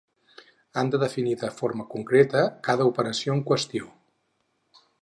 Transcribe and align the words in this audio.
Han 0.81 0.89
de 0.95 0.99
definir 1.03 1.35
de 1.43 1.51
forma 1.59 1.87
concreta 1.93 2.43
cada 2.71 2.89
operació 2.93 3.39
en 3.39 3.47
qüestió. 3.53 3.97